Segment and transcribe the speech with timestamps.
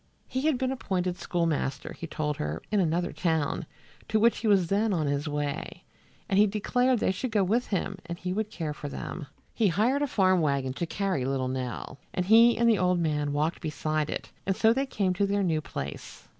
[0.27, 3.67] He had been appointed schoolmaster, he told her, in another town,
[4.09, 5.83] to which he was then on his way,
[6.27, 9.27] and he declared they should go with him and he would care for them.
[9.53, 13.31] He hired a farm wagon to carry little Nell, and he and the old man
[13.31, 16.27] walked beside it, and so they came to their new place.